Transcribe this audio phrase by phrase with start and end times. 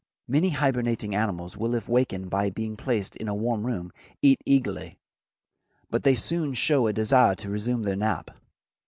[0.27, 3.91] Many hibernating animals will if wakened by being placed in a warm room,
[4.23, 4.97] eat eagerly,
[5.91, 8.31] but they soon show a desire to resume their nap.